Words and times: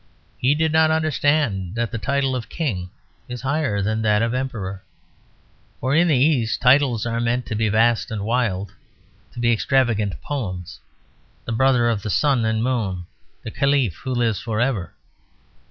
He 0.39 0.55
did 0.55 0.71
not 0.71 0.89
understand 0.89 1.75
that 1.75 1.91
the 1.91 1.99
title 1.99 2.35
of 2.35 2.49
King 2.49 2.89
is 3.29 3.43
higher 3.43 3.83
than 3.83 4.01
that 4.01 4.23
of 4.23 4.33
Emperor. 4.33 4.83
For 5.79 5.93
in 5.93 6.07
the 6.07 6.15
East 6.17 6.59
titles 6.59 7.05
are 7.05 7.19
meant 7.21 7.45
to 7.45 7.55
be 7.55 7.69
vast 7.69 8.09
and 8.09 8.23
wild; 8.23 8.73
to 9.33 9.39
be 9.39 9.51
extravagant 9.51 10.19
poems: 10.19 10.79
the 11.45 11.51
Brother 11.51 11.87
of 11.87 12.01
the 12.01 12.09
Sun 12.09 12.45
and 12.45 12.63
Moon, 12.63 13.05
the 13.43 13.51
Caliph 13.51 13.97
who 13.97 14.15
lives 14.15 14.41
for 14.41 14.59
ever. 14.59 14.95